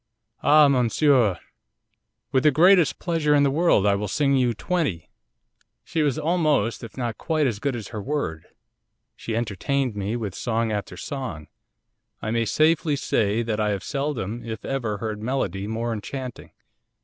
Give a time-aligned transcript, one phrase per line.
[0.41, 1.37] '"Ah, monsieur,
[2.31, 5.11] with the greatest pleasure in the world I will sing you twenty."
[5.83, 8.47] 'She was almost, if not quite, as good as her word.
[9.15, 11.49] She entertained me with song after song.
[12.19, 16.49] I may safely say that I have seldom if ever heard melody more enchanting.